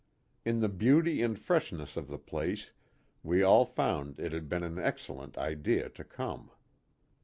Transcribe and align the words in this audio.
In 0.43 0.57
the 0.57 0.67
beauty 0.67 1.21
and 1.21 1.37
fresh 1.37 1.71
ness 1.71 1.95
of 1.95 2.07
the 2.07 2.17
place 2.17 2.71
we 3.21 3.43
all 3.43 3.65
found 3.65 4.19
it 4.19 4.31
had 4.31 4.49
been 4.49 4.63
an 4.63 4.79
excellent 4.79 5.37
idea 5.37 5.89
to 5.89 6.03
come. 6.03 6.49